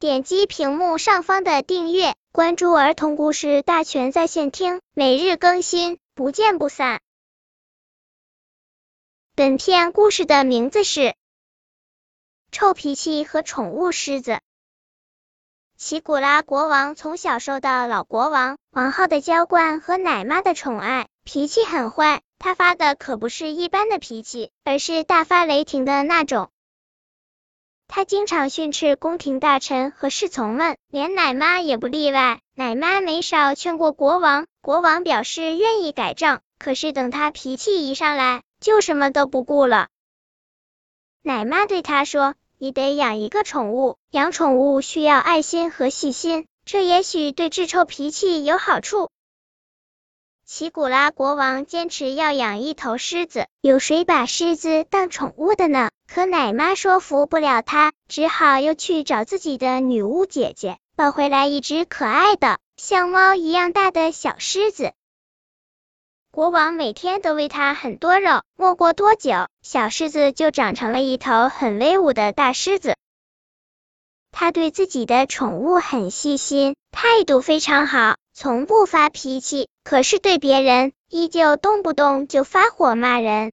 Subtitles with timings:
[0.00, 7.00] 点击屏幕上方的订阅，关注儿童故事大全在线听，每日更新，不见不散。
[9.34, 11.00] 本片故事的名字是
[12.52, 14.30] 《臭脾气和宠物狮子》。
[15.76, 22.22] 奇古拉国王从小受到老国王、王后的娇惯和奶妈的宠爱，脾气很坏。
[22.38, 26.52] 他发的可不是一般的脾气，而是大发雷霆的那种。
[27.88, 32.40] 他经常训斥宫廷大臣和侍从们，连奶妈也不例外。
[32.54, 39.88] 奶妈没少劝过国王，国王表示愿意改正，可是等他脾气一上来，就什么都不顾了。
[41.22, 42.34] 奶妈对他说。
[42.60, 49.10] 你得养一个宠物，养宠物需要爱心和细心，这也许对治臭脾气有好处。
[50.44, 55.90] 奇古拉国王坚持要养一头狮子，有谁把狮子当宠物的呢？
[56.10, 64.92] 可奶妈说服不了他，只好又去找自己的女巫姐姐，抱回来一只可爱的像猫一样大的小狮子。
[66.30, 72.96] 国王每天都喂它很多肉，没过多久，小狮子就长成了一头很威武的大狮子。
[74.32, 79.68] 他对自己的宠物很细心，态度非常好，从不发脾气。
[79.84, 83.52] 可是对别人，依旧动不动就发火骂人。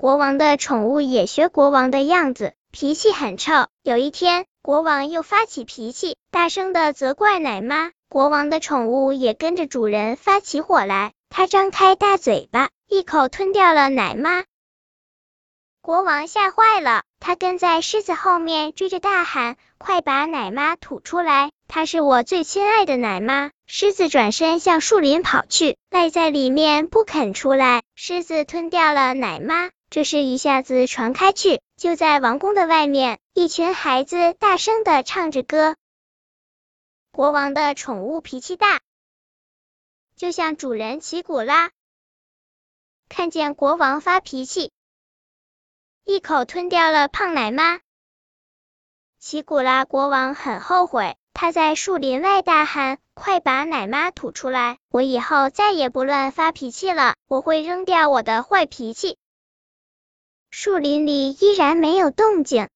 [0.00, 3.66] 国王的宠物也学国王的样子，脾气很臭。
[3.82, 7.90] 有一天，国王又发起脾气，大声的责怪奶妈。
[8.08, 11.14] 国王的宠物也跟着主人发起火来。
[11.30, 14.44] 它张开大嘴巴，一口吞掉了奶妈。
[15.82, 21.50] 国王吓坏了，他跟在狮子后面追着大喊：“快把奶妈吐出来！
[21.66, 27.82] 她是我最亲爱的奶妈！”狮子转身向树林跑去，赖在里面不肯出来。
[27.96, 31.60] 狮子吞掉了奶妈，这事一下子传开去。
[31.76, 35.76] 就在王宫的外面，一群孩子大声的唱着歌。
[37.12, 38.80] 国王的宠物脾气大。
[40.16, 41.70] 就像主人奇古拉
[43.08, 44.72] 看见国王发脾气，
[46.04, 47.80] 一口吞掉了胖奶妈。
[49.18, 54.78] 奇古拉国王很后悔，他在树林外大喊：“快把奶妈吐出来！
[54.90, 59.16] 我以后再也不乱发脾气了，我会扔掉我的坏脾气。”
[60.50, 62.68] 树林里依然没有动静。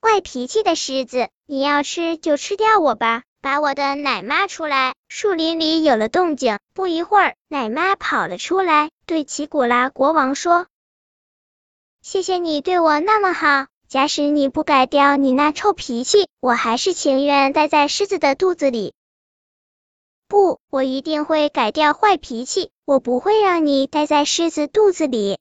[0.00, 3.22] 坏脾气的狮子，你要吃就吃掉我吧。
[3.42, 4.96] 把我的奶妈出来！
[5.08, 10.66] 树林里有了动静，不一会儿，奶妈跑了出来，对奇古拉国王说
[12.02, 18.94] ：“谢谢你对我那么好，假使你不改掉你那臭脾气，我还是情愿待在狮子的肚子里。
[20.26, 25.38] 不，我一定会改掉坏脾气，我不会让你待在狮子肚子里。”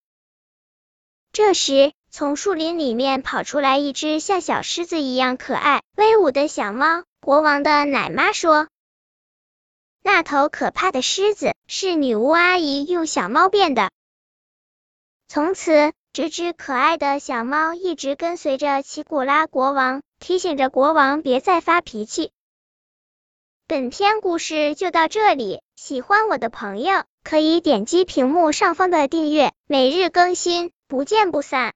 [1.36, 7.04] 这时，从树林里面跑出来一只像小狮子一样可爱、威武的小猫。
[7.20, 8.70] 国王的奶妈说
[10.02, 13.92] ：“那头可怕的狮子是女巫阿姨用小猫变的。”
[15.28, 22.32] 从此，这只可爱的小猫一直跟随着奇古拉国王，提醒着国王别再发脾气。
[23.68, 31.74] 本篇故事就到这里，喜欢我的朋友可以点击屏幕上方的订阅，每日更新，不见不散。